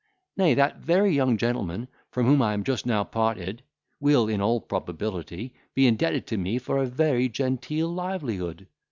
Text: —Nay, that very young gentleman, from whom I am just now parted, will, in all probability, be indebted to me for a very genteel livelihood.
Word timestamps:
—Nay, 0.35 0.55
that 0.55 0.77
very 0.79 1.13
young 1.13 1.37
gentleman, 1.37 1.87
from 2.09 2.25
whom 2.25 2.41
I 2.41 2.55
am 2.55 2.63
just 2.63 2.87
now 2.87 3.03
parted, 3.03 3.61
will, 3.99 4.27
in 4.27 4.41
all 4.41 4.59
probability, 4.59 5.53
be 5.75 5.85
indebted 5.85 6.25
to 6.25 6.37
me 6.37 6.57
for 6.57 6.79
a 6.79 6.87
very 6.87 7.29
genteel 7.29 7.87
livelihood. 7.87 8.65